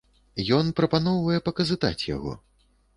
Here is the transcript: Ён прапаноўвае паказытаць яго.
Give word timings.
Ён 0.59 0.71
прапаноўвае 0.79 1.37
паказытаць 1.51 1.97
яго. 2.15 2.39